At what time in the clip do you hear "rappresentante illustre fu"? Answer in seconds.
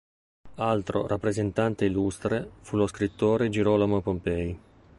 1.05-2.75